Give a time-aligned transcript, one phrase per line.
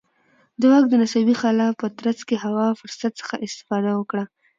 [0.59, 4.23] د واک د نسبي خلا په ترڅ کې هوا فرصت څخه استفاده وکړه.